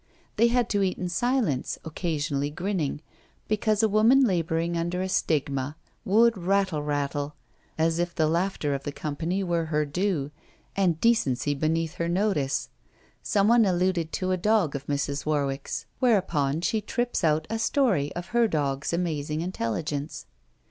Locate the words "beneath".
11.53-11.93